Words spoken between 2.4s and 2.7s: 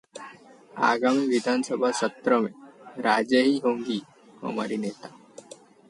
में